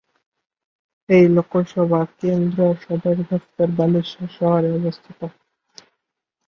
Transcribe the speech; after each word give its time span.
এই 1.09 1.25
লোকসভা 1.35 2.01
কেন্দ্রর 2.19 2.75
সদর 2.83 3.17
দফতর 3.29 3.67
বালেশ্বর 3.77 4.27
শহরে 4.37 4.69
অবস্থিত। 4.79 5.19